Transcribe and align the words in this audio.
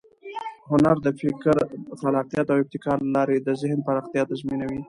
هنر 0.69 0.95
د 1.05 1.07
فکر، 1.21 1.55
خلاقیت 1.99 2.47
او 2.51 2.57
ابتکار 2.63 2.97
له 3.05 3.11
لارې 3.15 3.37
د 3.39 3.49
ذهن 3.61 3.79
پراختیا 3.87 4.21
تضمینوي. 4.29 4.79